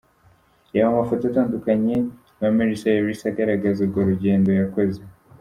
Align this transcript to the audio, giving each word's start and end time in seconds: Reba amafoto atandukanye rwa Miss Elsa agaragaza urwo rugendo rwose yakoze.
Reba 0.71 0.87
amafoto 0.91 1.23
atandukanye 1.27 1.95
rwa 2.33 2.47
Miss 2.55 2.81
Elsa 2.91 3.25
agaragaza 3.31 3.79
urwo 3.81 3.99
rugendo 4.09 4.47
rwose 4.51 4.61
yakoze. 4.63 5.01